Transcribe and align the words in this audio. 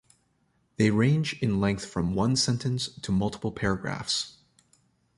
They 0.77 0.89
range 0.89 1.39
in 1.43 1.61
length 1.61 1.85
from 1.85 2.15
one 2.15 2.35
sentence 2.35 2.89
to 2.89 3.11
multiple 3.11 3.51
paragraphs. 3.51 4.35